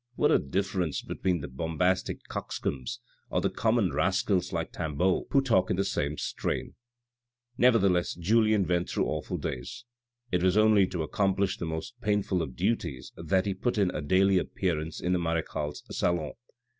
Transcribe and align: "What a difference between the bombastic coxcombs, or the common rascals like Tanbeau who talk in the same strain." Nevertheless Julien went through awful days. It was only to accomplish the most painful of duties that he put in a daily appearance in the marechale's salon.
"What 0.15 0.31
a 0.31 0.39
difference 0.39 1.03
between 1.03 1.41
the 1.41 1.47
bombastic 1.47 2.23
coxcombs, 2.27 3.01
or 3.29 3.39
the 3.39 3.51
common 3.51 3.91
rascals 3.93 4.51
like 4.51 4.71
Tanbeau 4.71 5.27
who 5.29 5.41
talk 5.43 5.69
in 5.69 5.75
the 5.75 5.85
same 5.85 6.17
strain." 6.17 6.73
Nevertheless 7.59 8.15
Julien 8.15 8.67
went 8.67 8.89
through 8.89 9.05
awful 9.05 9.37
days. 9.37 9.85
It 10.31 10.41
was 10.41 10.57
only 10.57 10.87
to 10.87 11.03
accomplish 11.03 11.59
the 11.59 11.67
most 11.67 12.01
painful 12.01 12.41
of 12.41 12.55
duties 12.55 13.11
that 13.15 13.45
he 13.45 13.53
put 13.53 13.77
in 13.77 13.91
a 13.91 14.01
daily 14.01 14.39
appearance 14.39 14.99
in 14.99 15.13
the 15.13 15.19
marechale's 15.19 15.83
salon. 15.91 16.31